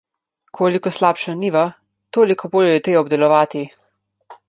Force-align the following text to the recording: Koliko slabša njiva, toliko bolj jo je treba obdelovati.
Koliko 0.59 0.93
slabša 0.95 1.35
njiva, 1.43 1.67
toliko 2.19 2.53
bolj 2.57 2.69
jo 2.69 2.75
je 2.79 2.83
treba 2.89 3.07
obdelovati. 3.07 3.67